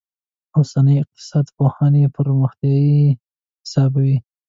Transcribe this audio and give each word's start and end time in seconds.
اوسني 0.57 0.95
اقتصاد 1.03 1.45
پوهان 1.57 1.93
یې 2.01 2.07
پرمختیايي 2.15 3.01
حسابوي. 3.63 4.17